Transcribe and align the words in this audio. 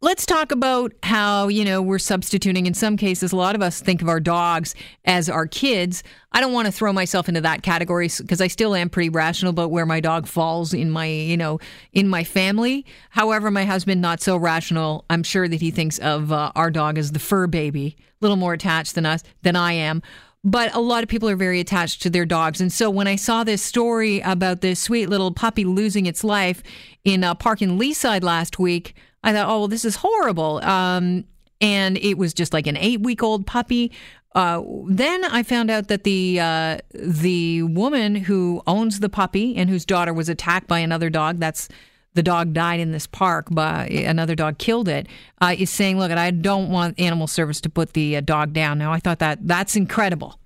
let's 0.00 0.24
talk 0.24 0.52
about 0.52 0.92
how, 1.02 1.48
you 1.48 1.64
know, 1.64 1.82
we're 1.82 1.98
substituting. 1.98 2.66
In 2.66 2.74
some 2.74 2.96
cases, 2.96 3.32
a 3.32 3.36
lot 3.36 3.54
of 3.54 3.62
us 3.62 3.80
think 3.80 4.00
of 4.00 4.08
our 4.08 4.20
dogs 4.20 4.74
as 5.04 5.28
our 5.28 5.46
kids. 5.46 6.04
I 6.32 6.40
don't 6.40 6.52
want 6.52 6.66
to 6.66 6.72
throw 6.72 6.92
myself 6.92 7.28
into 7.28 7.40
that 7.40 7.62
category 7.62 8.08
because 8.18 8.40
I 8.40 8.46
still 8.46 8.74
am 8.74 8.90
pretty 8.90 9.08
rational 9.08 9.50
about 9.50 9.70
where 9.70 9.86
my 9.86 9.98
dog 10.00 10.26
falls 10.26 10.72
in 10.72 10.90
my, 10.90 11.06
you 11.06 11.36
know, 11.36 11.58
in 11.92 12.08
my 12.08 12.22
family. 12.22 12.86
However, 13.10 13.50
my 13.50 13.64
husband, 13.64 14.00
not 14.00 14.20
so 14.20 14.36
rational. 14.36 15.04
I'm 15.10 15.24
sure 15.24 15.48
that 15.48 15.60
he 15.60 15.70
thinks 15.70 15.98
of 15.98 16.30
uh, 16.30 16.52
our 16.54 16.70
dog 16.70 16.96
as 16.96 17.12
the 17.12 17.18
fur 17.18 17.48
baby, 17.48 17.96
a 17.98 18.04
little 18.20 18.36
more 18.36 18.52
attached 18.52 18.94
than 18.94 19.06
us, 19.06 19.22
than 19.42 19.56
I 19.56 19.72
am 19.72 20.02
but 20.44 20.72
a 20.72 20.78
lot 20.80 21.02
of 21.02 21.08
people 21.08 21.28
are 21.28 21.36
very 21.36 21.58
attached 21.58 22.00
to 22.00 22.08
their 22.08 22.24
dogs. 22.24 22.60
And 22.60 22.72
so 22.72 22.88
when 22.88 23.08
I 23.08 23.16
saw 23.16 23.42
this 23.42 23.60
story 23.60 24.20
about 24.20 24.60
this 24.60 24.78
sweet 24.78 25.08
little 25.08 25.32
puppy 25.32 25.64
losing 25.64 26.06
its 26.06 26.22
life 26.22 26.62
in 27.04 27.24
a 27.24 27.34
park 27.34 27.60
in 27.60 27.76
Leaside 27.76 28.22
last 28.22 28.58
week, 28.58 28.94
I 29.22 29.32
thought, 29.32 29.48
oh, 29.48 29.60
well, 29.60 29.68
this 29.68 29.84
is 29.84 29.96
horrible. 29.96 30.62
Um, 30.62 31.24
and 31.60 31.98
it 31.98 32.18
was 32.18 32.32
just 32.34 32.52
like 32.52 32.66
an 32.66 32.76
eight 32.76 33.00
week 33.00 33.22
old 33.22 33.46
puppy. 33.46 33.92
Uh, 34.34 34.62
then 34.86 35.24
I 35.24 35.42
found 35.42 35.70
out 35.70 35.88
that 35.88 36.04
the 36.04 36.38
uh, 36.40 36.78
the 36.92 37.62
woman 37.62 38.14
who 38.14 38.62
owns 38.66 39.00
the 39.00 39.08
puppy 39.08 39.56
and 39.56 39.68
whose 39.68 39.84
daughter 39.84 40.12
was 40.12 40.28
attacked 40.28 40.68
by 40.68 40.78
another 40.78 41.10
dog. 41.10 41.40
That's 41.40 41.68
the 42.14 42.22
dog 42.22 42.52
died 42.52 42.80
in 42.80 42.92
this 42.92 43.06
park, 43.06 43.46
but 43.50 43.90
another 43.90 44.34
dog 44.34 44.58
killed 44.58 44.88
it. 44.88 45.08
Uh, 45.40 45.54
is 45.58 45.70
saying, 45.70 45.98
"Look, 45.98 46.12
I 46.12 46.30
don't 46.30 46.70
want 46.70 47.00
animal 47.00 47.26
service 47.26 47.60
to 47.62 47.70
put 47.70 47.94
the 47.94 48.16
uh, 48.16 48.20
dog 48.20 48.52
down." 48.52 48.78
Now 48.78 48.92
I 48.92 49.00
thought 49.00 49.18
that 49.20 49.38
that's 49.42 49.76
incredible. 49.76 50.38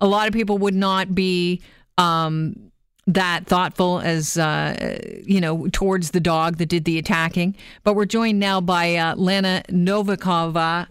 A 0.00 0.06
lot 0.06 0.26
of 0.26 0.32
people 0.32 0.58
would 0.58 0.74
not 0.74 1.14
be 1.14 1.60
um, 1.98 2.70
that 3.08 3.46
thoughtful 3.46 4.00
as 4.00 4.36
uh, 4.36 4.98
you 5.24 5.40
know 5.40 5.66
towards 5.72 6.12
the 6.12 6.20
dog 6.20 6.58
that 6.58 6.66
did 6.66 6.84
the 6.84 6.98
attacking. 6.98 7.56
But 7.82 7.94
we're 7.94 8.06
joined 8.06 8.38
now 8.38 8.60
by 8.60 8.94
uh, 8.94 9.16
Lana 9.16 9.64
Novikova. 9.68 10.86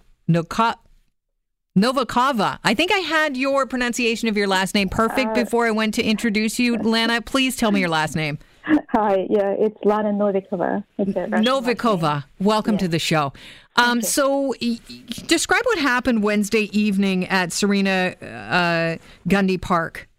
Novikova. 1.77 2.59
I 2.63 2.73
think 2.73 2.91
I 2.91 2.97
had 2.97 3.37
your 3.37 3.67
pronunciation 3.67 4.27
of 4.27 4.35
your 4.35 4.47
last 4.47 4.73
name 4.75 4.89
perfect 4.89 5.31
uh, 5.31 5.43
before 5.43 5.67
I 5.67 5.71
went 5.71 5.93
to 5.93 6.03
introduce 6.03 6.59
you. 6.59 6.77
Lana, 6.77 7.21
please 7.21 7.55
tell 7.55 7.71
me 7.71 7.79
your 7.79 7.89
last 7.89 8.15
name. 8.15 8.39
Hi, 8.89 9.27
yeah, 9.29 9.55
it's 9.57 9.77
Lana 9.85 10.09
Novikova. 10.09 10.83
It's 10.97 11.11
Novikova, 11.11 12.25
welcome 12.39 12.73
yeah. 12.73 12.79
to 12.79 12.87
the 12.89 12.99
show. 12.99 13.31
Um, 13.77 14.01
so, 14.01 14.53
y- 14.61 14.79
describe 15.27 15.61
what 15.65 15.79
happened 15.79 16.23
Wednesday 16.23 16.69
evening 16.77 17.27
at 17.27 17.53
Serena 17.53 18.15
uh, 18.21 18.97
Gundy 19.29 19.61
Park. 19.61 20.09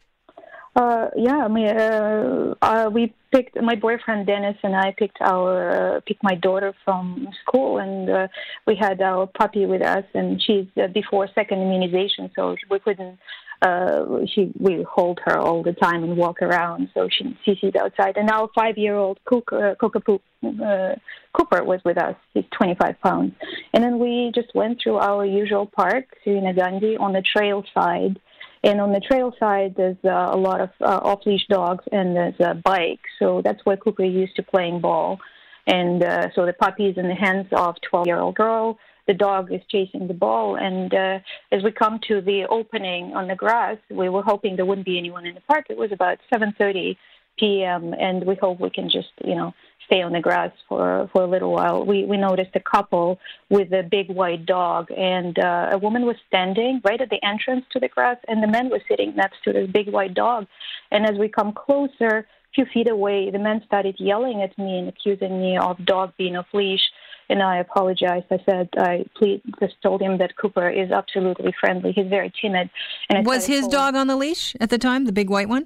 Uh, 0.78 1.10
yeah, 1.16 1.38
I 1.38 1.48
mean, 1.48 1.66
uh, 1.66 2.54
uh, 2.62 2.88
we 2.92 3.12
picked 3.32 3.60
my 3.60 3.74
boyfriend 3.74 4.28
Dennis 4.28 4.56
and 4.62 4.76
I 4.76 4.94
picked 4.96 5.20
our 5.20 5.96
uh, 5.96 6.00
picked 6.06 6.22
my 6.22 6.36
daughter 6.36 6.72
from 6.84 7.26
school, 7.42 7.78
and 7.78 8.08
uh, 8.08 8.28
we 8.64 8.76
had 8.76 9.02
our 9.02 9.26
puppy 9.26 9.66
with 9.66 9.82
us, 9.82 10.04
and 10.14 10.40
she's 10.40 10.66
uh, 10.80 10.86
before 10.86 11.28
second 11.34 11.62
immunization, 11.62 12.30
so 12.36 12.54
we 12.70 12.78
couldn't. 12.78 13.18
Uh, 13.60 14.24
she 14.32 14.52
we 14.60 14.84
hold 14.88 15.18
her 15.24 15.36
all 15.36 15.64
the 15.64 15.72
time 15.72 16.04
and 16.04 16.16
walk 16.16 16.40
around, 16.42 16.88
so 16.94 17.08
she 17.10 17.58
sees 17.60 17.74
outside. 17.74 18.16
And 18.16 18.30
our 18.30 18.48
five-year-old 18.54 19.18
Cooper, 19.24 19.74
uh, 19.82 20.46
uh, 20.46 20.94
Cooper 21.32 21.64
was 21.64 21.80
with 21.84 21.98
us. 21.98 22.14
He's 22.34 22.44
25 22.56 23.00
pounds, 23.02 23.32
and 23.74 23.82
then 23.82 23.98
we 23.98 24.30
just 24.32 24.54
went 24.54 24.78
through 24.80 24.98
our 24.98 25.26
usual 25.26 25.66
park, 25.66 26.04
Serena 26.22 26.54
Gundy, 26.54 27.00
on 27.00 27.14
the 27.14 27.22
trail 27.22 27.64
side 27.74 28.20
and 28.64 28.80
on 28.80 28.92
the 28.92 29.00
trail 29.00 29.32
side, 29.38 29.74
there's 29.76 29.96
uh, 30.04 30.30
a 30.30 30.36
lot 30.36 30.60
of 30.60 30.70
uh, 30.80 31.00
off 31.02 31.20
leash 31.26 31.46
dogs 31.48 31.84
and 31.92 32.16
there's 32.16 32.40
a 32.40 32.54
bike. 32.54 33.00
So 33.18 33.40
that's 33.44 33.64
where 33.64 33.76
Cooper 33.76 34.04
used 34.04 34.36
to 34.36 34.42
playing 34.42 34.80
ball. 34.80 35.18
And 35.66 36.02
uh, 36.02 36.28
so 36.34 36.46
the 36.46 36.54
puppy 36.54 36.86
is 36.86 36.96
in 36.96 37.08
the 37.08 37.14
hands 37.14 37.46
of 37.52 37.76
12 37.88 38.06
year 38.06 38.18
old 38.18 38.34
girl. 38.34 38.78
The 39.06 39.14
dog 39.14 39.52
is 39.52 39.60
chasing 39.70 40.08
the 40.08 40.14
ball. 40.14 40.56
And 40.56 40.92
uh, 40.92 41.18
as 41.52 41.62
we 41.62 41.72
come 41.72 42.00
to 42.08 42.20
the 42.20 42.46
opening 42.50 43.14
on 43.14 43.28
the 43.28 43.34
grass, 43.34 43.78
we 43.90 44.08
were 44.08 44.22
hoping 44.22 44.56
there 44.56 44.66
wouldn't 44.66 44.86
be 44.86 44.98
anyone 44.98 45.26
in 45.26 45.34
the 45.34 45.40
park. 45.42 45.66
It 45.70 45.76
was 45.76 45.92
about 45.92 46.18
7:30 46.32 46.96
p.m. 47.38 47.94
and 47.98 48.24
we 48.24 48.34
hope 48.36 48.60
we 48.60 48.70
can 48.70 48.88
just, 48.90 49.12
you 49.24 49.34
know, 49.34 49.54
stay 49.88 50.02
on 50.02 50.12
the 50.12 50.20
grass 50.20 50.52
for 50.68 51.08
for 51.12 51.22
a 51.22 51.26
little 51.26 51.52
while. 51.52 51.84
We 51.84 52.04
we 52.04 52.16
noticed 52.16 52.54
a 52.54 52.60
couple 52.60 53.18
with 53.48 53.72
a 53.72 53.82
big 53.82 54.08
white 54.10 54.44
dog, 54.46 54.90
and 54.90 55.38
uh, 55.38 55.70
a 55.72 55.78
woman 55.78 56.04
was 56.04 56.16
standing 56.28 56.80
right 56.84 57.00
at 57.00 57.10
the 57.10 57.24
entrance 57.24 57.64
to 57.72 57.80
the 57.80 57.88
grass, 57.88 58.18
and 58.28 58.42
the 58.42 58.46
man 58.46 58.68
was 58.68 58.82
sitting 58.88 59.16
next 59.16 59.42
to 59.44 59.52
this 59.52 59.68
big 59.70 59.88
white 59.88 60.14
dog. 60.14 60.46
And 60.90 61.06
as 61.06 61.18
we 61.18 61.28
come 61.28 61.52
closer, 61.52 62.14
a 62.18 62.54
few 62.54 62.66
feet 62.72 62.90
away, 62.90 63.30
the 63.30 63.38
man 63.38 63.62
started 63.66 63.96
yelling 63.98 64.42
at 64.42 64.56
me 64.58 64.78
and 64.78 64.88
accusing 64.88 65.40
me 65.40 65.56
of 65.58 65.84
dog 65.84 66.12
being 66.18 66.36
off 66.36 66.46
leash. 66.52 66.86
And 67.30 67.42
I 67.42 67.58
apologized. 67.58 68.24
I 68.30 68.38
said 68.48 68.70
I 68.78 69.04
please 69.18 69.42
just 69.60 69.74
told 69.82 70.00
him 70.00 70.16
that 70.16 70.36
Cooper 70.36 70.70
is 70.70 70.90
absolutely 70.90 71.52
friendly. 71.60 71.92
He's 71.92 72.06
very 72.06 72.32
timid. 72.40 72.70
And 73.10 73.26
was 73.26 73.44
his 73.46 73.68
dog 73.68 73.94
on 73.94 74.06
the 74.06 74.16
leash 74.16 74.56
at 74.60 74.70
the 74.70 74.78
time, 74.78 75.04
the 75.04 75.12
big 75.12 75.28
white 75.28 75.48
one? 75.48 75.64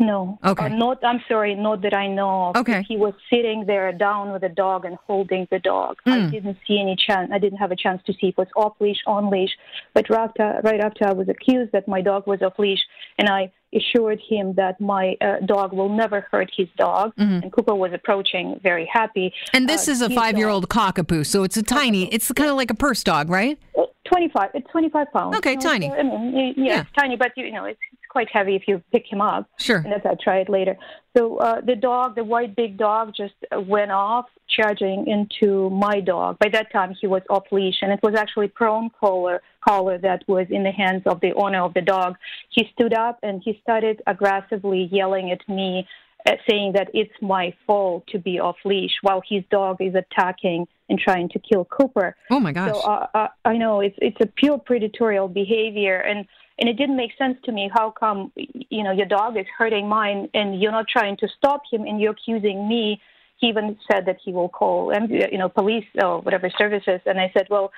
No. 0.00 0.38
Okay. 0.44 0.64
Uh, 0.64 0.68
not. 0.68 1.04
I'm 1.04 1.22
sorry. 1.28 1.54
Not 1.54 1.82
that 1.82 1.94
I 1.94 2.08
know 2.08 2.48
of. 2.48 2.56
Okay. 2.56 2.82
He 2.88 2.96
was 2.96 3.12
sitting 3.28 3.64
there 3.66 3.92
down 3.92 4.32
with 4.32 4.40
the 4.40 4.48
dog 4.48 4.86
and 4.86 4.96
holding 5.06 5.46
the 5.50 5.58
dog. 5.58 5.98
Mm. 6.06 6.12
I 6.12 6.20
hmm. 6.22 6.30
didn't 6.30 6.56
see 6.66 6.80
any 6.80 6.96
chance. 6.96 7.30
I 7.32 7.38
didn't 7.38 7.58
have 7.58 7.70
a 7.70 7.76
chance 7.76 8.02
to 8.06 8.12
see 8.14 8.28
if 8.28 8.30
it 8.30 8.38
was 8.38 8.48
off 8.56 8.74
leash, 8.80 8.96
on 9.06 9.30
leash. 9.30 9.50
But 9.92 10.08
right 10.08 10.24
after, 10.24 10.60
right 10.64 10.80
after 10.80 11.06
I 11.06 11.12
was 11.12 11.28
accused 11.28 11.72
that 11.72 11.86
my 11.86 12.00
dog 12.00 12.26
was 12.26 12.40
off 12.40 12.58
leash, 12.58 12.80
and 13.18 13.28
I 13.28 13.52
assured 13.74 14.20
him 14.26 14.54
that 14.54 14.80
my 14.80 15.16
uh, 15.20 15.36
dog 15.44 15.72
will 15.72 15.90
never 15.90 16.26
hurt 16.30 16.50
his 16.56 16.68
dog. 16.78 17.14
Mm-hmm. 17.16 17.42
And 17.42 17.52
Cooper 17.52 17.74
was 17.74 17.92
approaching, 17.92 18.58
very 18.62 18.88
happy. 18.90 19.32
And 19.52 19.68
this 19.68 19.86
uh, 19.86 19.92
is 19.92 20.00
a 20.00 20.08
five-year-old 20.10 20.68
cockapoo, 20.68 21.26
so 21.26 21.44
it's 21.44 21.58
a 21.58 21.62
tiny. 21.62 22.12
It's 22.12 22.32
kind 22.32 22.50
of 22.50 22.56
like 22.56 22.70
a 22.70 22.74
purse 22.74 23.04
dog, 23.04 23.28
right? 23.28 23.58
Uh, 23.78 23.82
twenty-five. 24.06 24.50
It's 24.54 24.66
twenty-five 24.70 25.12
pounds. 25.12 25.36
Okay, 25.36 25.56
tiny. 25.56 25.90
I 25.90 26.02
mean, 26.02 26.54
yeah, 26.56 26.64
yeah, 26.64 26.80
it's 26.80 26.90
tiny, 26.98 27.16
but 27.16 27.32
you 27.36 27.52
know, 27.52 27.64
it's 27.64 27.80
quite 28.10 28.28
heavy 28.30 28.54
if 28.56 28.64
you 28.68 28.82
pick 28.92 29.04
him 29.10 29.20
up. 29.20 29.48
Sure. 29.58 29.78
And 29.78 29.92
as 29.94 30.02
I 30.04 30.14
try 30.22 30.38
it 30.40 30.50
later. 30.50 30.76
So 31.16 31.38
uh, 31.38 31.60
the 31.60 31.76
dog, 31.76 32.16
the 32.16 32.24
white 32.24 32.54
big 32.54 32.76
dog, 32.76 33.12
just 33.16 33.34
went 33.66 33.90
off, 33.90 34.26
charging 34.48 35.06
into 35.06 35.70
my 35.70 36.00
dog. 36.00 36.38
By 36.38 36.50
that 36.50 36.72
time, 36.72 36.94
he 37.00 37.06
was 37.06 37.22
off 37.30 37.44
leash, 37.50 37.76
and 37.82 37.92
it 37.92 38.00
was 38.02 38.14
actually 38.16 38.48
prone 38.48 38.90
collar 39.00 39.40
collar 39.66 39.98
that 39.98 40.24
was 40.26 40.46
in 40.50 40.62
the 40.64 40.72
hands 40.72 41.02
of 41.06 41.20
the 41.20 41.32
owner 41.34 41.62
of 41.62 41.72
the 41.74 41.82
dog. 41.82 42.16
He 42.50 42.68
stood 42.74 42.94
up 42.94 43.18
and 43.22 43.42
he 43.44 43.60
started 43.62 44.02
aggressively 44.06 44.88
yelling 44.90 45.30
at 45.30 45.46
me, 45.48 45.86
uh, 46.26 46.32
saying 46.48 46.72
that 46.74 46.88
it's 46.94 47.12
my 47.20 47.54
fault 47.66 48.06
to 48.08 48.18
be 48.18 48.40
off 48.40 48.56
leash, 48.64 48.92
while 49.02 49.22
his 49.28 49.42
dog 49.50 49.76
is 49.80 49.94
attacking 49.94 50.66
and 50.88 50.98
trying 50.98 51.28
to 51.30 51.38
kill 51.38 51.64
Cooper. 51.66 52.16
Oh 52.30 52.40
my 52.40 52.52
gosh! 52.52 52.74
So 52.74 52.80
uh, 52.80 53.06
uh, 53.14 53.28
I 53.44 53.56
know 53.56 53.80
it's 53.80 53.96
it's 54.00 54.20
a 54.20 54.26
pure 54.26 54.58
predatorial 54.58 55.32
behavior 55.32 55.96
and 55.96 56.26
and 56.60 56.68
it 56.68 56.76
didn't 56.76 56.96
make 56.96 57.12
sense 57.16 57.38
to 57.44 57.52
me. 57.52 57.70
How 57.72 57.90
come, 57.90 58.32
you 58.36 58.84
know, 58.84 58.92
your 58.92 59.06
dog 59.06 59.38
is 59.38 59.46
hurting 59.56 59.88
mine 59.88 60.28
and 60.34 60.60
you're 60.60 60.70
not 60.70 60.86
trying 60.88 61.16
to 61.18 61.28
stop 61.36 61.62
him 61.72 61.82
and 61.82 62.00
you're 62.00 62.12
accusing 62.12 62.68
me? 62.68 63.00
He 63.38 63.46
even 63.46 63.78
said 63.90 64.04
that 64.04 64.18
he 64.22 64.32
will 64.32 64.50
call, 64.50 64.90
and 64.90 65.10
you 65.10 65.38
know, 65.38 65.48
police 65.48 65.86
or 66.02 66.20
whatever 66.20 66.50
services. 66.58 67.00
And 67.06 67.18
I 67.18 67.30
said, 67.32 67.46
well, 67.48 67.72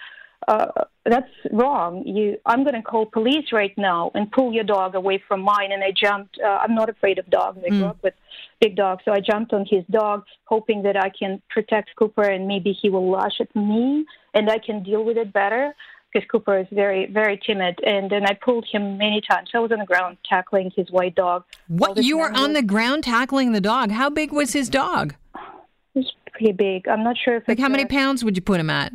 uh, 0.48 0.66
that's 1.06 1.31
wrong. 1.53 2.03
You, 2.04 2.37
I'm 2.44 2.65
going 2.65 2.75
to 2.75 2.82
call 2.82 3.06
police 3.06 3.53
right 3.53 3.72
now 3.78 4.10
and 4.16 4.28
pull 4.32 4.53
your 4.53 4.65
dog 4.65 4.97
away 4.97 5.22
from 5.28 5.41
mine. 5.41 5.71
And 5.71 5.84
I 5.84 5.92
jumped. 5.92 6.37
Uh, 6.44 6.48
I'm 6.48 6.75
not 6.75 6.88
afraid 6.88 7.21
of 7.21 7.31
dogs. 7.31 7.60
I 7.65 7.69
grew 7.69 7.82
mm. 7.82 7.91
up 7.91 8.03
with 8.03 8.15
big 8.60 8.75
dogs, 8.75 9.03
so 9.04 9.12
I 9.12 9.21
jumped 9.21 9.53
on 9.53 9.65
his 9.71 9.84
dog, 9.88 10.25
hoping 10.47 10.82
that 10.82 10.97
I 10.97 11.10
can 11.16 11.41
protect 11.48 11.91
Cooper 11.97 12.25
and 12.25 12.48
maybe 12.48 12.72
he 12.72 12.91
will 12.91 13.09
lash 13.09 13.41
at 13.41 13.54
me 13.54 14.04
and 14.34 14.50
I 14.50 14.59
can 14.59 14.82
deal 14.82 15.04
with 15.04 15.16
it 15.16 15.32
better 15.32 15.75
because 16.12 16.28
Cooper 16.31 16.59
is 16.59 16.67
very, 16.73 17.06
very 17.06 17.41
timid. 17.45 17.78
And 17.84 18.11
then 18.11 18.27
I 18.27 18.34
pulled 18.34 18.67
him 18.71 18.99
many 18.99 19.21
times. 19.28 19.50
I 19.55 19.59
was 19.59 19.73
on 19.73 19.78
the 19.78 19.87
ground 19.87 20.19
tackling 20.28 20.71
his 20.77 20.91
white 20.91 21.15
dog. 21.15 21.45
What? 21.69 22.03
You 22.03 22.19
were 22.19 22.33
on 22.33 22.53
the 22.53 22.62
ground 22.62 23.05
tackling 23.05 23.53
the 23.53 23.61
dog? 23.61 23.91
How 23.91 24.11
big 24.11 24.33
was 24.33 24.53
his 24.53 24.69
dog? 24.69 25.15
Was 25.95 26.12
pretty 26.33 26.53
big. 26.53 26.89
I'm 26.89 27.05
not 27.05 27.17
sure 27.22 27.37
if 27.37 27.49
like 27.49 27.59
how 27.59 27.69
many 27.69 27.84
pounds 27.84 28.25
would 28.25 28.37
you 28.37 28.43
put 28.43 28.61
him 28.61 28.71
at? 28.71 28.93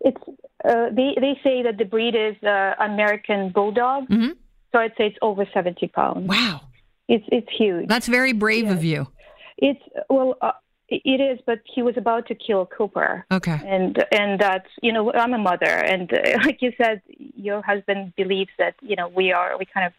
It's 0.00 0.20
uh, 0.64 0.90
they 0.90 1.14
they 1.20 1.38
say 1.42 1.62
that 1.62 1.78
the 1.78 1.84
breed 1.84 2.14
is 2.14 2.36
uh, 2.42 2.74
American 2.80 3.50
Bulldog. 3.50 4.08
Mm-hmm. 4.08 4.30
So 4.72 4.78
I'd 4.78 4.92
say 4.98 5.06
it's 5.06 5.18
over 5.22 5.46
70 5.52 5.86
pounds. 5.88 6.28
Wow. 6.28 6.62
It's 7.08 7.24
it's 7.28 7.48
huge. 7.56 7.88
That's 7.88 8.08
very 8.08 8.32
brave 8.32 8.70
of 8.70 8.82
you. 8.82 9.06
It's 9.58 9.80
well, 10.08 10.36
uh, 10.40 10.52
it 10.88 11.20
is, 11.20 11.40
but 11.46 11.60
he 11.64 11.82
was 11.82 11.96
about 11.96 12.26
to 12.28 12.34
kill 12.34 12.66
Cooper. 12.66 13.24
Okay. 13.32 13.58
And 13.64 14.04
and 14.12 14.38
that's 14.38 14.68
you 14.82 14.92
know 14.92 15.12
I'm 15.12 15.32
a 15.32 15.38
mother, 15.38 15.66
and 15.66 16.12
uh, 16.12 16.38
like 16.44 16.60
you 16.60 16.72
said, 16.76 17.00
your 17.36 17.62
husband 17.62 18.14
believes 18.16 18.50
that 18.58 18.74
you 18.82 18.96
know 18.96 19.08
we 19.08 19.32
are 19.32 19.56
we 19.58 19.64
kind 19.64 19.86
of 19.86 19.92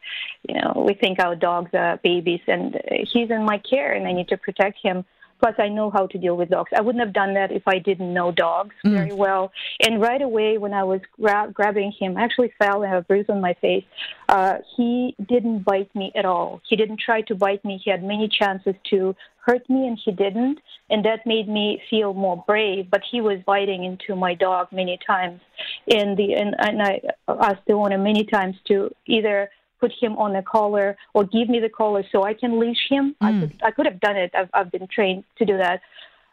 you 0.47 0.55
know 0.61 0.85
we 0.87 0.93
think 0.93 1.19
our 1.19 1.35
dogs 1.35 1.71
are 1.73 1.97
babies, 2.03 2.41
and 2.47 2.79
he's 3.11 3.29
in 3.31 3.43
my 3.43 3.57
care, 3.57 3.93
and 3.93 4.07
I 4.07 4.13
need 4.13 4.27
to 4.29 4.37
protect 4.37 4.77
him. 4.81 5.05
Plus, 5.39 5.55
I 5.59 5.67
know 5.67 5.89
how 5.89 6.07
to 6.07 6.17
deal 6.17 6.37
with 6.37 6.49
dogs. 6.49 6.71
I 6.75 6.81
wouldn't 6.81 7.03
have 7.03 7.13
done 7.13 7.33
that 7.33 7.51
if 7.51 7.63
I 7.67 7.79
didn't 7.79 8.13
know 8.13 8.31
dogs 8.31 8.75
mm. 8.85 8.93
very 8.93 9.13
well. 9.13 9.51
And 9.81 10.01
right 10.01 10.21
away, 10.21 10.57
when 10.57 10.73
I 10.73 10.83
was 10.83 11.01
gra- 11.19 11.49
grabbing 11.53 11.91
him, 11.99 12.17
I 12.17 12.23
actually 12.23 12.53
fell 12.57 12.83
and 12.83 12.91
have 12.91 13.03
a 13.03 13.05
bruise 13.05 13.25
on 13.29 13.41
my 13.41 13.53
face. 13.61 13.83
Uh, 14.29 14.55
he 14.75 15.15
didn't 15.27 15.63
bite 15.63 15.93
me 15.95 16.11
at 16.15 16.25
all. 16.25 16.61
He 16.67 16.75
didn't 16.75 16.99
try 16.99 17.21
to 17.21 17.35
bite 17.35 17.63
me. 17.65 17.81
He 17.83 17.91
had 17.91 18.03
many 18.03 18.27
chances 18.27 18.75
to 18.91 19.15
hurt 19.45 19.69
me, 19.69 19.87
and 19.87 19.99
he 20.03 20.11
didn't. 20.11 20.59
And 20.89 21.03
that 21.05 21.25
made 21.25 21.47
me 21.47 21.81
feel 21.89 22.13
more 22.13 22.43
brave. 22.47 22.89
But 22.89 23.01
he 23.09 23.21
was 23.21 23.39
biting 23.45 23.83
into 23.83 24.15
my 24.15 24.33
dog 24.33 24.67
many 24.71 24.97
times, 25.05 25.41
and 25.89 26.17
the 26.17 26.33
and, 26.33 26.55
and 26.59 26.81
I 26.81 27.01
asked 27.27 27.65
the 27.67 27.73
owner 27.73 27.97
many 27.97 28.23
times 28.23 28.55
to 28.67 28.89
either 29.05 29.49
put 29.85 29.93
him 30.03 30.17
on 30.17 30.35
a 30.35 30.43
collar 30.43 30.97
or 31.13 31.23
give 31.23 31.47
me 31.53 31.59
the 31.59 31.69
collar 31.69 32.03
so 32.11 32.23
I 32.23 32.33
can 32.33 32.59
leash 32.59 32.83
him. 32.89 33.15
Mm. 33.21 33.27
I, 33.27 33.31
could, 33.39 33.53
I 33.67 33.71
could 33.71 33.85
have 33.85 33.99
done 33.99 34.17
it. 34.17 34.31
I've, 34.39 34.49
I've 34.53 34.71
been 34.71 34.87
trained 34.87 35.23
to 35.39 35.45
do 35.45 35.57
that. 35.57 35.81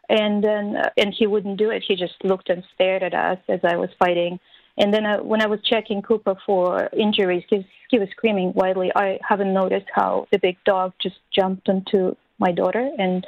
And 0.09 0.43
then, 0.43 0.65
uh, 0.75 0.89
and 0.97 1.13
he 1.17 1.27
wouldn't 1.27 1.57
do 1.57 1.69
it. 1.69 1.83
He 1.87 1.95
just 1.95 2.17
looked 2.23 2.49
and 2.49 2.63
stared 2.73 3.03
at 3.03 3.13
us 3.13 3.39
as 3.47 3.61
I 3.63 3.75
was 3.83 3.89
fighting. 3.99 4.39
And 4.77 4.93
then 4.93 5.05
uh, 5.05 5.17
when 5.31 5.41
I 5.41 5.47
was 5.53 5.59
checking 5.63 6.01
Cooper 6.01 6.35
for 6.45 6.89
injuries, 7.05 7.43
he, 7.49 7.65
he 7.91 7.99
was 7.99 8.09
screaming 8.09 8.53
wildly. 8.53 8.91
I 8.95 9.19
haven't 9.27 9.53
noticed 9.53 9.89
how 9.93 10.27
the 10.31 10.39
big 10.39 10.57
dog 10.65 10.93
just 10.99 11.19
jumped 11.37 11.69
onto 11.69 12.15
my 12.39 12.51
daughter. 12.51 12.89
And 12.97 13.25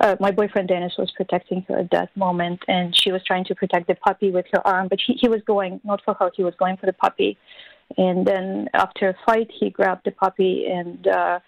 uh, 0.00 0.16
my 0.20 0.30
boyfriend 0.30 0.68
Dennis 0.68 0.94
was 0.98 1.10
protecting 1.16 1.64
her 1.68 1.78
at 1.78 1.90
that 1.90 2.14
moment, 2.16 2.60
and 2.68 2.94
she 2.94 3.10
was 3.10 3.22
trying 3.24 3.44
to 3.46 3.54
protect 3.54 3.86
the 3.86 3.94
puppy 3.94 4.30
with 4.30 4.46
her 4.52 4.66
arm, 4.66 4.88
but 4.88 4.98
he, 5.04 5.14
he 5.22 5.28
was 5.28 5.40
going 5.46 5.80
not 5.84 6.00
for 6.04 6.14
her. 6.14 6.30
He 6.36 6.44
was 6.44 6.54
going 6.62 6.76
for 6.76 6.86
the 6.86 6.92
puppy. 6.92 7.38
And 7.96 8.26
then 8.26 8.68
after 8.74 9.08
a 9.08 9.14
fight, 9.26 9.50
he 9.58 9.70
grabbed 9.70 10.04
the 10.04 10.10
puppy 10.10 10.66
and 10.66 11.06
uh, 11.06 11.40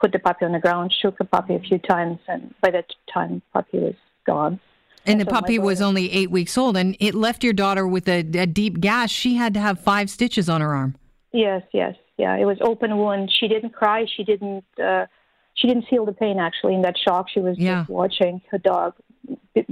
put 0.00 0.12
the 0.12 0.18
puppy 0.18 0.44
on 0.44 0.52
the 0.52 0.58
ground, 0.58 0.94
shook 1.00 1.18
the 1.18 1.24
puppy 1.24 1.54
a 1.54 1.60
few 1.60 1.78
times, 1.78 2.18
and 2.28 2.54
by 2.60 2.70
that 2.70 2.86
time, 3.12 3.42
puppy 3.52 3.78
was 3.78 3.94
gone. 4.26 4.60
And, 5.06 5.20
the 5.20 5.26
puppy 5.26 5.58
was 5.60 5.80
only 5.80 6.10
eight 6.10 6.32
weeks 6.32 6.58
old, 6.58 6.76
and 6.76 6.96
it 6.98 7.14
left 7.14 7.44
your 7.44 7.52
daughter 7.52 7.86
with 7.86 8.08
a, 8.08 8.18
a, 8.18 8.46
deep 8.46 8.80
gash. 8.80 9.12
She 9.12 9.36
had 9.36 9.54
to 9.54 9.60
have 9.60 9.78
five 9.78 10.10
stitches 10.10 10.48
on 10.48 10.60
her 10.60 10.74
arm. 10.74 10.96
Yes, 11.32 11.62
yes, 11.72 11.94
yeah. 12.16 12.36
It 12.36 12.44
was 12.44 12.58
open 12.60 12.96
wound. 12.96 13.30
She 13.32 13.46
didn't 13.46 13.70
cry. 13.70 14.06
She 14.16 14.24
didn't. 14.24 14.64
Uh, 14.82 15.06
she 15.54 15.68
didn't 15.68 15.86
feel 15.88 16.04
the 16.06 16.12
pain 16.12 16.40
actually 16.40 16.74
in 16.74 16.82
that 16.82 16.96
shock. 16.98 17.28
She 17.32 17.38
was 17.38 17.56
yeah. 17.56 17.82
just 17.82 17.90
watching 17.90 18.42
her 18.50 18.58
dog, 18.58 18.94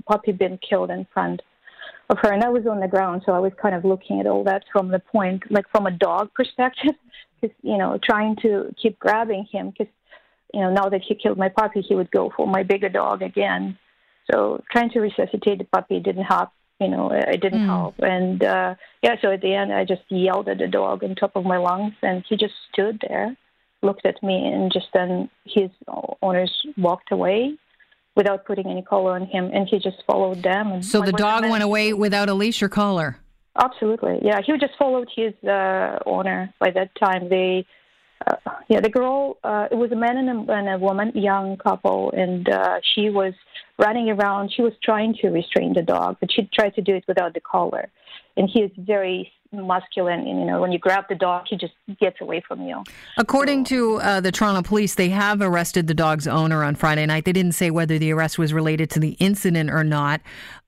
puppy, 0.06 0.30
being 0.30 0.58
killed 0.58 0.90
in 0.90 1.04
front 1.12 1.42
of 2.10 2.18
her, 2.22 2.32
and 2.32 2.42
I 2.42 2.48
was 2.48 2.66
on 2.66 2.80
the 2.80 2.88
ground, 2.88 3.22
so 3.24 3.32
I 3.32 3.38
was 3.38 3.52
kind 3.60 3.74
of 3.74 3.84
looking 3.84 4.20
at 4.20 4.26
all 4.26 4.44
that 4.44 4.64
from 4.72 4.88
the 4.88 4.98
point, 4.98 5.42
like 5.50 5.68
from 5.70 5.86
a 5.86 5.90
dog 5.90 6.32
perspective, 6.34 6.94
because 7.40 7.56
you 7.62 7.78
know, 7.78 7.98
trying 8.02 8.36
to 8.42 8.74
keep 8.80 8.98
grabbing 8.98 9.46
him, 9.50 9.70
because 9.70 9.92
you 10.52 10.60
know, 10.60 10.72
now 10.72 10.88
that 10.88 11.02
he 11.06 11.14
killed 11.14 11.38
my 11.38 11.48
puppy, 11.48 11.80
he 11.80 11.94
would 11.94 12.10
go 12.10 12.32
for 12.36 12.46
my 12.46 12.62
bigger 12.62 12.88
dog 12.88 13.22
again. 13.22 13.78
So 14.30 14.62
trying 14.70 14.90
to 14.90 15.00
resuscitate 15.00 15.58
the 15.58 15.64
puppy 15.64 16.00
didn't 16.00 16.24
help. 16.24 16.50
You 16.80 16.88
know, 16.88 17.10
it 17.12 17.40
didn't 17.40 17.60
mm. 17.60 17.66
help, 17.66 17.94
and 18.00 18.42
uh, 18.42 18.74
yeah. 19.02 19.14
So 19.22 19.30
at 19.30 19.40
the 19.40 19.54
end, 19.54 19.72
I 19.72 19.84
just 19.84 20.02
yelled 20.08 20.48
at 20.48 20.58
the 20.58 20.66
dog 20.66 21.04
on 21.04 21.14
top 21.14 21.36
of 21.36 21.44
my 21.44 21.56
lungs, 21.56 21.94
and 22.02 22.24
he 22.28 22.36
just 22.36 22.54
stood 22.72 23.00
there, 23.08 23.36
looked 23.82 24.04
at 24.04 24.20
me, 24.22 24.50
and 24.52 24.72
just 24.72 24.88
then 24.92 25.30
his 25.44 25.70
owners 26.20 26.52
walked 26.76 27.12
away 27.12 27.56
without 28.16 28.44
putting 28.44 28.66
any 28.66 28.82
collar 28.82 29.12
on 29.12 29.26
him, 29.26 29.50
and 29.52 29.68
he 29.68 29.78
just 29.78 30.02
followed 30.06 30.42
them. 30.42 30.72
And 30.72 30.84
so 30.84 31.00
the 31.00 31.12
dog 31.12 31.42
went 31.48 31.64
away 31.64 31.92
without 31.92 32.28
a 32.28 32.34
leash 32.34 32.62
or 32.62 32.68
collar. 32.68 33.18
Absolutely, 33.56 34.18
yeah. 34.22 34.40
He 34.44 34.52
just 34.58 34.76
followed 34.78 35.08
his 35.14 35.32
uh, 35.44 35.98
owner. 36.06 36.52
By 36.58 36.70
that 36.70 36.90
time, 36.96 37.28
they, 37.28 37.64
uh, 38.26 38.36
yeah, 38.68 38.80
the 38.80 38.88
girl. 38.88 39.38
Uh, 39.44 39.68
it 39.70 39.76
was 39.76 39.92
a 39.92 39.96
man 39.96 40.16
and 40.16 40.48
a, 40.48 40.52
and 40.52 40.68
a 40.68 40.78
woman, 40.78 41.12
young 41.14 41.56
couple, 41.56 42.12
and 42.16 42.48
uh, 42.48 42.80
she 42.94 43.10
was 43.10 43.34
running 43.78 44.10
around. 44.10 44.52
She 44.54 44.62
was 44.62 44.72
trying 44.82 45.14
to 45.22 45.28
restrain 45.28 45.72
the 45.72 45.82
dog, 45.82 46.16
but 46.20 46.32
she 46.32 46.48
tried 46.52 46.74
to 46.76 46.82
do 46.82 46.94
it 46.94 47.04
without 47.06 47.34
the 47.34 47.40
collar. 47.40 47.88
And 48.36 48.50
he 48.52 48.60
is 48.60 48.72
very 48.76 49.30
masculine. 49.62 50.20
And, 50.20 50.40
you 50.40 50.44
know, 50.44 50.60
when 50.60 50.72
you 50.72 50.78
grab 50.78 51.04
the 51.08 51.14
dog, 51.14 51.46
he 51.48 51.56
just 51.56 51.74
gets 52.00 52.20
away 52.20 52.42
from 52.46 52.66
you. 52.66 52.82
According 53.16 53.66
so. 53.66 53.68
to 53.74 53.96
uh, 54.00 54.20
the 54.20 54.32
Toronto 54.32 54.62
police, 54.62 54.94
they 54.94 55.08
have 55.10 55.40
arrested 55.40 55.86
the 55.86 55.94
dog's 55.94 56.26
owner 56.26 56.64
on 56.64 56.74
Friday 56.74 57.06
night. 57.06 57.24
They 57.24 57.32
didn't 57.32 57.52
say 57.52 57.70
whether 57.70 57.98
the 57.98 58.12
arrest 58.12 58.38
was 58.38 58.52
related 58.52 58.90
to 58.90 59.00
the 59.00 59.10
incident 59.20 59.70
or 59.70 59.84
not. 59.84 60.20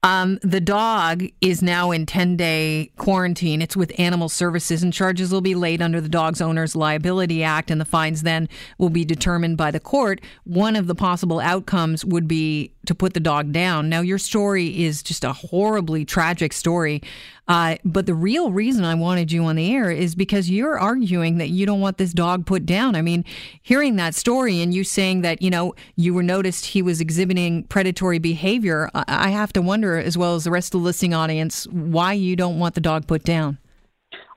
Um, 0.07 0.39
the 0.43 0.61
dog 0.61 1.25
is 1.41 1.63
now 1.63 1.91
in 1.91 2.07
10 2.07 2.37
day 2.37 2.93
quarantine. 2.97 3.61
It's 3.61 3.77
with 3.77 3.93
Animal 3.99 4.29
Services, 4.29 4.85
and 4.85 4.93
charges 4.93 5.33
will 5.33 5.41
be 5.41 5.57
laid 5.57 5.83
under 5.83 6.01
the 6.01 6.09
Dog's 6.09 6.41
Owners 6.41 6.77
Liability 6.77 7.43
Act, 7.43 7.73
and 7.73 7.81
the 7.81 7.85
fines 7.85 8.23
then 8.23 8.49
will 8.79 8.89
be 8.89 9.05
determined 9.05 9.57
by 9.57 9.73
the 9.73 9.81
court. 9.81 10.21
One 10.45 10.77
of 10.77 10.87
the 10.87 10.95
possible 10.95 11.41
outcomes 11.41 12.05
would 12.05 12.29
be 12.29 12.71
to 12.87 12.95
put 12.95 13.15
the 13.15 13.21
dog 13.21 13.51
down. 13.51 13.89
Now, 13.89 14.01
your 14.01 14.19
story 14.19 14.85
is 14.85 15.03
just 15.03 15.25
a 15.25 15.33
horribly 15.33 16.05
tragic 16.05 16.53
story. 16.53 17.03
Uh, 17.49 17.77
but 17.85 18.07
the 18.07 18.15
real 18.15 18.51
reason 18.51 18.85
I 18.85 18.95
wanted 18.95 19.31
you 19.31 19.45
on 19.45 19.55
the 19.55 19.73
air 19.73 19.91
is 19.91 20.17
because 20.17 20.51
you're 20.51 20.79
arguing 20.79 21.39
that 21.39 21.49
you 21.49 21.65
don't 21.65 21.81
want 21.81 21.97
this 21.97 22.13
dog 22.13 22.45
put 22.45 22.67
down. 22.67 22.97
I 22.97 23.03
mean, 23.03 23.25
hearing 23.63 23.97
that 23.97 24.17
story 24.17 24.61
and 24.61 24.75
you 24.75 24.83
saying 24.83 25.21
that, 25.21 25.41
you 25.41 25.51
know, 25.51 25.75
you 25.95 26.13
were 26.13 26.25
noticed 26.25 26.67
he 26.67 26.83
was 26.83 27.01
exhibiting 27.01 27.63
predatory 27.65 28.19
behavior, 28.19 28.91
I 28.95 29.29
have 29.29 29.53
to 29.53 29.63
wonder, 29.63 29.96
as 29.99 30.17
well 30.17 30.35
as 30.35 30.45
the 30.45 30.51
rest 30.51 30.75
of 30.75 30.81
the 30.81 30.85
listening 30.85 31.15
audience, 31.15 31.67
why 31.69 32.13
you 32.13 32.37
don't 32.37 32.59
want 32.59 32.75
the 32.75 32.81
dog 32.81 33.07
put 33.07 33.25
down. 33.25 33.59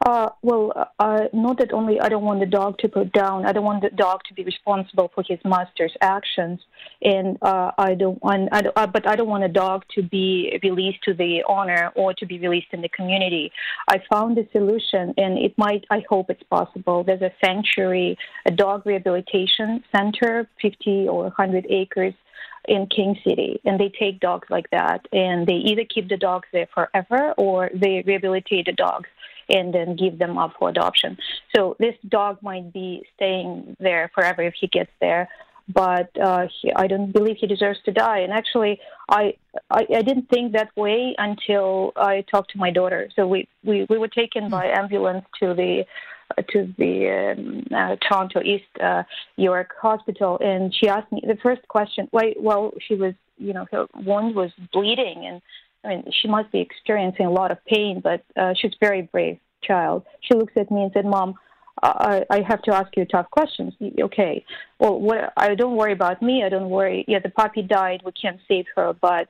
Uh, 0.10 0.28
well, 0.42 0.74
uh, 0.76 0.86
uh, 0.98 1.28
not 1.34 1.60
that 1.60 1.72
only 1.72 2.02
I 2.02 2.10
don't 2.10 2.24
want 2.24 2.40
the 2.40 2.48
dog 2.48 2.80
to 2.80 2.88
put 2.90 3.14
down. 3.14 3.46
I 3.46 3.52
don't 3.52 3.64
want 3.64 3.84
the 3.84 3.92
dog 3.92 4.22
to 4.28 4.34
be 4.34 4.44
responsible 4.44 5.12
for 5.14 5.24
his 5.28 5.38
master's 5.46 5.96
actions, 6.02 6.60
and 7.04 7.38
uh, 7.44 7.70
I 7.78 7.94
don't 7.94 8.20
want. 8.24 8.50
I 8.52 8.64
don't, 8.64 8.76
uh, 8.76 8.88
but 8.88 9.08
I 9.08 9.16
don't 9.16 9.28
want 9.28 9.44
a 9.44 9.54
dog 9.66 9.84
to 9.94 10.02
be 10.02 10.60
released 10.64 11.04
to 11.04 11.14
the 11.14 11.44
owner 11.48 11.92
or 11.96 12.16
to 12.16 12.26
be 12.26 12.40
released 12.40 12.70
in 12.72 12.82
the 12.82 12.90
community. 12.90 13.52
I 13.88 14.02
found 14.12 14.36
a 14.40 14.50
solution, 14.52 15.14
and 15.16 15.38
it 15.38 15.54
might. 15.60 15.86
I 15.92 16.04
hope 16.10 16.32
it's 16.32 16.48
possible. 16.50 17.04
There's 17.04 17.22
a 17.22 17.32
sanctuary, 17.46 18.18
a 18.48 18.52
dog 18.52 18.88
rehabilitation 18.88 19.84
center, 19.96 20.50
50 20.60 21.08
or 21.08 21.26
100 21.26 21.68
acres 21.70 22.16
in 22.68 22.88
King 22.88 23.16
City, 23.28 23.62
and 23.64 23.80
they 23.80 23.92
take 24.00 24.20
dogs 24.20 24.48
like 24.50 24.72
that, 24.72 25.06
and 25.12 25.46
they 25.46 25.62
either 25.70 25.84
keep 25.86 26.10
the 26.10 26.18
dogs 26.18 26.48
there 26.52 26.68
forever 26.74 27.34
or 27.38 27.70
they 27.76 28.04
rehabilitate 28.08 28.66
the 28.66 28.72
dogs 28.72 29.08
and 29.50 29.74
then 29.74 29.96
give 29.96 30.20
them 30.20 30.38
up 30.38 30.54
for 30.58 30.70
adoption. 30.70 31.18
So 31.56 31.76
this 31.80 31.96
dog 32.08 32.42
might 32.42 32.72
be 32.74 33.04
staying 33.16 33.76
there 33.80 34.12
forever 34.14 34.42
if 34.44 34.54
he 34.60 34.68
gets 34.68 34.92
there, 35.02 35.30
but 35.68 36.10
uh, 36.20 36.48
he, 36.62 36.72
I 36.74 36.88
don't 36.88 37.12
believe 37.12 37.38
he 37.40 37.48
deserves 37.48 37.80
to 37.86 37.92
die. 37.92 38.20
And 38.20 38.34
actually, 38.34 38.80
I, 39.10 39.36
I, 39.70 39.86
I 39.96 40.02
didn't 40.02 40.30
think 40.30 40.54
that 40.54 40.76
way 40.76 41.16
until 41.18 41.94
I 41.96 42.26
talked 42.32 42.52
to 42.52 42.58
my 42.58 42.72
daughter. 42.72 43.10
So 43.16 43.28
we 43.28 43.48
we, 43.64 43.86
we 43.90 43.98
were 43.98 44.08
taken 44.08 44.50
by 44.50 44.66
ambulance 44.68 45.26
to 45.40 45.54
the 45.54 45.86
to 46.54 46.74
the 46.78 47.36
um, 47.38 47.66
uh, 47.76 47.96
Toronto 48.08 48.42
East 48.42 48.66
uh, 48.82 49.04
York 49.36 49.72
Hospital, 49.82 50.38
and 50.42 50.74
she 50.74 50.88
asked 50.88 51.12
me 51.12 51.22
the 51.26 51.38
first 51.42 51.68
question. 51.68 52.08
Why? 52.12 52.34
Well, 52.40 52.74
she 52.88 52.96
was, 52.96 53.14
you 53.38 53.54
know, 53.54 53.66
her 53.72 53.88
wound 53.96 54.36
was 54.36 54.52
bleeding, 54.72 55.26
and 55.26 55.42
I 55.84 55.88
mean, 55.90 56.12
she 56.22 56.28
must 56.28 56.52
be 56.52 56.60
experiencing 56.60 57.26
a 57.26 57.32
lot 57.32 57.52
of 57.52 57.64
pain, 57.66 58.02
but 58.04 58.24
uh, 58.36 58.54
she's 58.60 58.74
very 58.80 59.04
brave 59.04 59.40
child. 59.64 60.06
She 60.22 60.36
looks 60.36 60.54
at 60.56 60.72
me 60.72 60.84
and 60.84 60.92
said, 60.94 61.06
"Mom, 61.06 61.36
I, 61.82 62.26
I 62.30 62.42
have 62.48 62.62
to 62.64 62.76
ask 62.76 62.96
you 62.96 63.06
tough 63.06 63.30
questions." 63.32 63.74
Okay. 64.00 64.46
Well, 64.80 65.00
what? 65.00 65.34
I 65.38 65.56
don't 65.56 65.76
worry 65.76 65.94
about 65.94 66.22
me. 66.22 66.44
I 66.44 66.50
don't 66.50 66.70
worry. 66.70 67.06
Yeah, 67.08 67.20
the 67.20 67.30
puppy 67.30 67.62
died. 67.62 68.02
We 68.06 68.12
can't 68.12 68.40
save 68.48 68.66
her, 68.76 68.94
but 68.94 69.28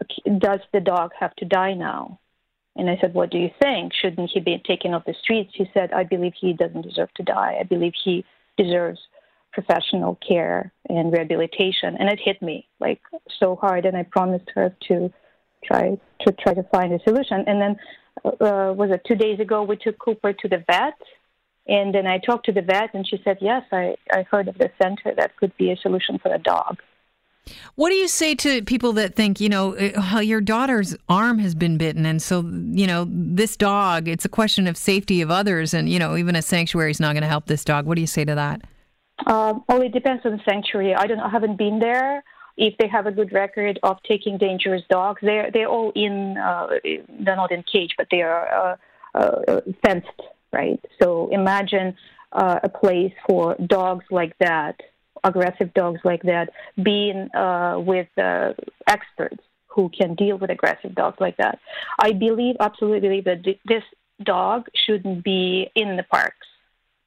uh, 0.00 0.04
does 0.38 0.60
the 0.72 0.80
dog 0.80 1.12
have 1.18 1.34
to 1.36 1.44
die 1.44 1.74
now? 1.74 2.18
And 2.78 2.88
I 2.88 2.96
said, 3.00 3.12
What 3.12 3.30
do 3.30 3.38
you 3.38 3.50
think? 3.60 3.92
Shouldn't 3.92 4.30
he 4.32 4.40
be 4.40 4.62
taken 4.64 4.94
off 4.94 5.04
the 5.04 5.14
streets? 5.20 5.50
He 5.54 5.68
said, 5.74 5.92
I 5.92 6.04
believe 6.04 6.32
he 6.40 6.52
doesn't 6.52 6.82
deserve 6.82 7.12
to 7.14 7.24
die. 7.24 7.56
I 7.60 7.64
believe 7.64 7.92
he 8.02 8.24
deserves 8.56 9.00
professional 9.52 10.16
care 10.26 10.72
and 10.88 11.12
rehabilitation. 11.12 11.96
And 11.98 12.08
it 12.08 12.20
hit 12.24 12.40
me 12.40 12.68
like 12.78 13.00
so 13.40 13.56
hard. 13.56 13.84
And 13.84 13.96
I 13.96 14.04
promised 14.04 14.48
her 14.54 14.74
to 14.88 15.12
try 15.64 15.98
to 16.20 16.32
try 16.32 16.54
to 16.54 16.62
find 16.64 16.92
a 16.92 16.98
solution. 17.04 17.44
And 17.46 17.60
then 17.60 17.76
uh, 18.24 18.72
was 18.74 18.90
it 18.90 19.02
two 19.06 19.14
days 19.14 19.40
ago? 19.40 19.62
We 19.62 19.76
took 19.76 19.98
Cooper 19.98 20.32
to 20.32 20.48
the 20.48 20.64
vet, 20.66 20.98
and 21.66 21.94
then 21.94 22.06
I 22.06 22.18
talked 22.18 22.46
to 22.46 22.52
the 22.52 22.62
vet, 22.62 22.94
and 22.94 23.06
she 23.06 23.20
said, 23.24 23.38
"Yes, 23.40 23.62
I 23.72 23.96
I 24.10 24.22
heard 24.30 24.48
of 24.48 24.58
the 24.58 24.70
center 24.80 25.14
that 25.16 25.36
could 25.36 25.56
be 25.56 25.70
a 25.70 25.76
solution 25.76 26.18
for 26.18 26.30
the 26.30 26.38
dog." 26.38 26.78
What 27.76 27.90
do 27.90 27.94
you 27.94 28.08
say 28.08 28.34
to 28.34 28.62
people 28.62 28.92
that 28.94 29.14
think, 29.14 29.40
you 29.40 29.48
know, 29.48 29.74
uh, 29.74 30.20
your 30.20 30.42
daughter's 30.42 30.94
arm 31.08 31.38
has 31.38 31.54
been 31.54 31.78
bitten, 31.78 32.04
and 32.04 32.20
so 32.20 32.42
you 32.42 32.86
know 32.86 33.06
this 33.08 33.56
dog? 33.56 34.08
It's 34.08 34.24
a 34.24 34.28
question 34.28 34.66
of 34.66 34.76
safety 34.76 35.20
of 35.20 35.30
others, 35.30 35.74
and 35.74 35.88
you 35.88 35.98
know, 35.98 36.16
even 36.16 36.36
a 36.36 36.42
sanctuary 36.42 36.90
is 36.90 37.00
not 37.00 37.14
going 37.14 37.22
to 37.22 37.28
help 37.28 37.46
this 37.46 37.64
dog. 37.64 37.86
What 37.86 37.94
do 37.94 38.00
you 38.00 38.06
say 38.06 38.24
to 38.24 38.34
that? 38.34 38.62
Uh, 39.26 39.54
well, 39.68 39.82
it 39.82 39.92
depends 39.92 40.24
on 40.24 40.32
the 40.32 40.40
sanctuary. 40.48 40.94
I 40.94 41.06
don't. 41.06 41.20
I 41.20 41.28
haven't 41.28 41.56
been 41.56 41.78
there 41.78 42.22
if 42.58 42.76
they 42.78 42.88
have 42.88 43.06
a 43.06 43.12
good 43.12 43.32
record 43.32 43.78
of 43.82 43.96
taking 44.06 44.36
dangerous 44.36 44.82
dogs. 44.90 45.20
They're 45.22 45.50
they're 45.50 45.68
all 45.68 45.92
in. 45.94 46.36
Uh, 46.36 46.66
they're 47.20 47.36
not 47.36 47.52
in 47.52 47.64
cage, 47.72 47.94
but 47.96 48.08
they 48.10 48.22
are 48.22 48.76
uh, 49.14 49.18
uh, 49.18 49.60
fenced, 49.84 50.20
right? 50.52 50.80
So 51.00 51.28
imagine 51.32 51.96
uh, 52.32 52.58
a 52.62 52.68
place 52.68 53.14
for 53.26 53.56
dogs 53.66 54.04
like 54.10 54.36
that 54.38 54.76
aggressive 55.24 55.72
dogs 55.74 56.00
like 56.04 56.22
that 56.22 56.50
being 56.82 57.28
uh, 57.34 57.76
with 57.78 58.08
uh, 58.18 58.52
experts 58.86 59.42
who 59.66 59.90
can 59.90 60.14
deal 60.14 60.38
with 60.38 60.50
aggressive 60.50 60.94
dogs 60.94 61.16
like 61.20 61.36
that. 61.38 61.58
I 61.98 62.12
believe, 62.12 62.56
absolutely 62.60 63.00
believe 63.00 63.24
that 63.24 63.44
this 63.66 63.82
dog 64.22 64.66
shouldn't 64.86 65.24
be 65.24 65.70
in 65.74 65.96
the 65.96 66.04
parks. 66.04 66.46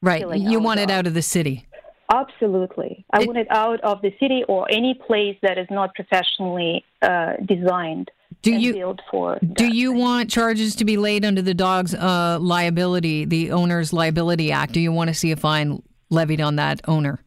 Right. 0.02 0.24
You 0.36 0.60
want 0.60 0.80
it 0.80 0.90
out 0.90 1.06
of 1.06 1.14
the 1.14 1.22
city. 1.22 1.66
Absolutely. 2.12 3.04
I 3.10 3.22
it, 3.22 3.26
want 3.26 3.38
it 3.38 3.46
out 3.50 3.80
of 3.80 4.02
the 4.02 4.14
city 4.20 4.44
or 4.46 4.70
any 4.70 4.94
place 4.94 5.36
that 5.42 5.56
is 5.56 5.66
not 5.70 5.94
professionally 5.94 6.84
uh, 7.00 7.34
designed. 7.46 8.10
Do 8.42 8.52
you 8.52 8.96
for 9.10 9.38
do 9.40 9.72
you 9.72 9.92
want 9.92 10.30
charges 10.30 10.74
to 10.76 10.84
be 10.84 10.96
laid 10.96 11.24
under 11.24 11.42
the 11.42 11.54
dog's 11.54 11.94
uh, 11.94 12.38
liability, 12.40 13.24
the 13.24 13.52
owner's 13.52 13.92
liability 13.92 14.50
act? 14.50 14.72
Do 14.72 14.80
you 14.80 14.90
want 14.92 15.08
to 15.08 15.14
see 15.14 15.30
a 15.30 15.36
fine 15.36 15.82
levied 16.10 16.40
on 16.40 16.56
that 16.56 16.80
owner? 16.88 17.20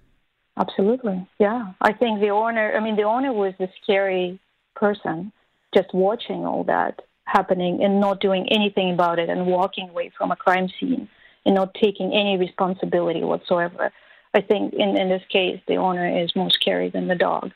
Absolutely, 0.57 1.27
yeah. 1.39 1.73
I 1.81 1.93
think 1.93 2.19
the 2.19 2.29
owner. 2.29 2.75
I 2.75 2.79
mean, 2.79 2.95
the 2.95 3.03
owner 3.03 3.33
was 3.33 3.53
the 3.59 3.69
scary 3.81 4.39
person, 4.75 5.31
just 5.73 5.93
watching 5.93 6.45
all 6.45 6.63
that 6.65 7.01
happening 7.23 7.83
and 7.83 7.99
not 7.99 8.19
doing 8.19 8.47
anything 8.51 8.91
about 8.91 9.17
it, 9.17 9.29
and 9.29 9.47
walking 9.47 9.89
away 9.89 10.11
from 10.17 10.31
a 10.31 10.35
crime 10.35 10.69
scene 10.79 11.07
and 11.45 11.55
not 11.55 11.73
taking 11.81 12.13
any 12.13 12.37
responsibility 12.37 13.23
whatsoever. 13.23 13.91
I 14.35 14.41
think 14.41 14.73
in, 14.73 14.97
in 14.97 15.07
this 15.09 15.23
case, 15.29 15.61
the 15.65 15.77
owner 15.77 16.21
is 16.21 16.35
more 16.35 16.51
scary 16.51 16.89
than 16.89 17.07
the 17.07 17.15
dog, 17.15 17.51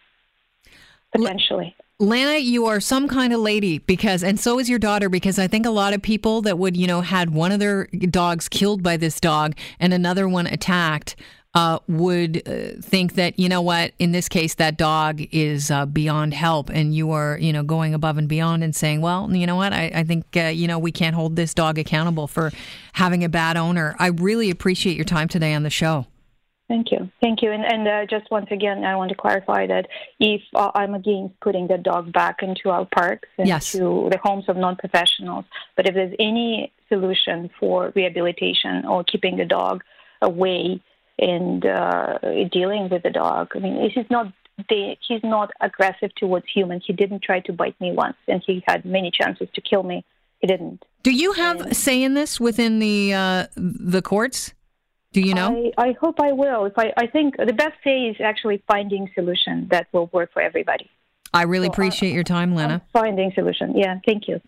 potentially. 1.14 1.76
Lana, 2.00 2.38
you 2.38 2.66
are 2.66 2.80
some 2.80 3.10
kind 3.10 3.34
of 3.34 3.42
lady 3.42 3.80
because, 3.80 4.24
and 4.24 4.40
so 4.40 4.58
is 4.58 4.70
your 4.70 4.80
daughter, 4.80 5.10
because 5.10 5.38
I 5.38 5.48
think 5.48 5.66
a 5.66 5.72
lot 5.72 5.94
of 5.94 6.02
people 6.02 6.42
that 6.44 6.58
would, 6.58 6.78
you 6.78 6.88
know, 6.88 7.02
had 7.02 7.32
one 7.32 7.52
of 7.52 7.60
their 7.60 7.88
dogs 7.88 8.48
killed 8.48 8.82
by 8.82 8.96
this 8.96 9.20
dog 9.20 9.58
and 9.82 9.94
another 9.94 10.26
one 10.30 10.48
attacked 10.48 11.18
uh, 11.56 11.80
would 11.90 12.48
uh, 12.48 12.80
think 12.82 13.16
that, 13.16 13.38
you 13.38 13.50
know 13.50 13.62
what, 13.62 13.92
in 14.00 14.14
this 14.14 14.30
case, 14.30 14.56
that 14.56 14.78
dog 14.78 15.20
is 15.34 15.70
uh, 15.70 15.86
beyond 15.86 16.34
help. 16.34 16.70
And 16.70 16.96
you 16.96 17.12
are, 17.12 17.38
you 17.42 17.52
know, 17.52 17.64
going 17.64 17.94
above 17.94 18.18
and 18.18 18.30
beyond 18.30 18.64
and 18.64 18.74
saying, 18.74 19.02
well, 19.02 19.30
you 19.36 19.46
know 19.46 19.58
what, 19.58 19.74
I, 19.74 19.92
I 19.94 20.04
think, 20.06 20.26
uh, 20.38 20.44
you 20.44 20.68
know, 20.68 20.80
we 20.80 20.94
can't 20.94 21.16
hold 21.16 21.36
this 21.36 21.54
dog 21.54 21.78
accountable 21.78 22.28
for 22.28 22.52
having 22.94 23.26
a 23.26 23.30
bad 23.30 23.58
owner. 23.58 23.98
I 24.00 24.08
really 24.08 24.50
appreciate 24.50 24.96
your 24.96 25.04
time 25.06 25.28
today 25.28 25.54
on 25.54 25.64
the 25.64 25.70
show. 25.70 26.06
Thank 26.70 26.92
you. 26.92 27.10
Thank 27.20 27.42
you. 27.42 27.52
And, 27.52 27.66
and 27.66 27.88
uh, 27.88 28.06
just 28.06 28.30
once 28.30 28.48
again, 28.52 28.86
I 28.86 28.96
want 28.96 29.10
to 29.10 29.16
clarify 29.16 29.66
that 29.66 29.88
if 30.20 30.42
uh, 30.54 30.70
I'm 30.76 30.94
against 30.94 31.38
putting 31.40 31.68
the 31.68 31.80
dog 31.80 32.14
back 32.14 32.44
into 32.44 32.70
our 32.70 32.86
parks 32.86 33.28
and 33.40 33.48
yes. 33.48 33.72
to 33.72 34.08
the 34.12 34.20
homes 34.24 34.46
of 34.48 34.56
non 34.56 34.76
professionals, 34.76 35.46
but 35.76 35.88
if 35.88 35.96
there's 35.96 36.14
any 36.20 36.72
solution 36.88 37.50
for 37.60 37.92
rehabilitation 37.96 38.86
or 38.86 39.04
keeping 39.04 39.36
the 39.38 39.46
dog 39.46 39.84
away 40.22 40.80
and 41.18 41.66
uh, 41.66 42.20
dealing 42.52 42.88
with 42.88 43.02
the 43.02 43.10
dog, 43.10 43.50
I 43.56 43.60
mean, 43.60 43.82
this 43.82 43.94
is 43.98 44.10
not. 44.12 44.32
The, 44.68 44.98
he's 45.08 45.24
not 45.24 45.52
aggressive 45.62 46.14
towards 46.16 46.46
humans. 46.54 46.84
He 46.86 46.92
didn't 46.92 47.24
try 47.24 47.40
to 47.40 47.54
bite 47.54 47.80
me 47.80 47.94
once, 47.94 48.18
and 48.28 48.44
he 48.46 48.62
had 48.68 48.84
many 48.84 49.10
chances 49.10 49.48
to 49.54 49.62
kill 49.62 49.84
me. 49.84 50.04
He 50.40 50.48
didn't. 50.48 50.84
Do 51.02 51.12
you 51.12 51.32
have 51.32 51.62
and, 51.62 51.78
say 51.78 52.04
in 52.04 52.14
this 52.14 52.42
within 52.42 52.80
the 52.80 53.14
uh, 53.14 53.48
the 53.56 54.02
courts? 54.02 54.54
Do 55.12 55.22
you 55.22 55.34
know? 55.34 55.72
I, 55.78 55.90
I 55.90 55.92
hope 55.94 56.20
I 56.20 56.32
will. 56.32 56.66
If 56.66 56.78
I, 56.78 56.94
I 56.98 57.08
think 57.08 57.36
the 57.38 57.54
best 57.54 57.84
way 57.86 58.08
is 58.08 58.18
actually 58.24 58.64
finding 58.68 59.10
solution 59.16 59.68
that 59.72 59.88
will 59.92 60.10
work 60.14 60.32
for 60.34 60.42
everybody. 60.42 60.90
I 61.34 61.44
really 61.44 61.66
so 61.66 61.72
uh, 61.72 61.74
appreciate 61.74 62.12
I, 62.12 62.16
your 62.16 62.24
time, 62.24 62.56
Lena. 62.56 62.82
Finding 62.94 63.32
solution. 63.34 63.76
Yeah, 63.76 64.00
thank 64.06 64.28
you. 64.28 64.40